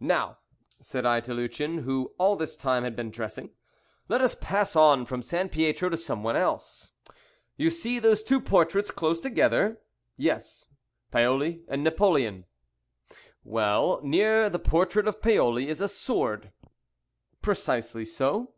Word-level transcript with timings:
"Now," 0.00 0.38
said 0.80 1.04
I 1.04 1.20
to 1.20 1.34
Lucien, 1.34 1.80
who 1.82 2.14
all 2.16 2.36
this 2.36 2.56
time 2.56 2.84
had 2.84 2.96
been 2.96 3.10
dressing, 3.10 3.50
"let 4.08 4.22
us 4.22 4.34
pass 4.34 4.74
on 4.74 5.04
from 5.04 5.20
Sampietro 5.20 5.90
to 5.90 5.96
some 5.98 6.22
one 6.22 6.36
else." 6.36 6.92
"You 7.58 7.70
see 7.70 7.98
those 7.98 8.22
two 8.22 8.40
portraits 8.40 8.90
close 8.90 9.20
together?" 9.20 9.82
"Yes, 10.16 10.70
Paoli 11.10 11.64
and 11.68 11.84
Napoleon." 11.84 12.46
"Well, 13.44 14.00
near 14.02 14.48
the 14.48 14.58
portrait 14.58 15.06
of 15.06 15.20
Paoli 15.20 15.68
is 15.68 15.82
a 15.82 15.88
sword." 15.88 16.50
"Precisely 17.42 18.06
so." 18.06 18.54